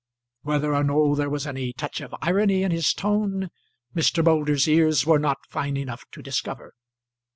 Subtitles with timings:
[0.41, 3.51] Whether or no there was any touch of irony in his tone,
[3.95, 4.25] Mr.
[4.25, 6.73] Moulder's ears were not fine enough to discover.